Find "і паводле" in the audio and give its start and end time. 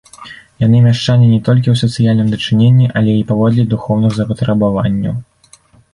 3.19-3.67